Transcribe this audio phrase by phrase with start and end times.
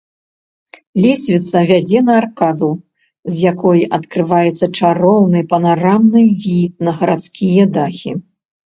[1.03, 2.71] Лесвіца вядзе на аркаду,
[3.35, 8.11] з якой адкрываецца чароўны панарамны від на гарадскія дахі.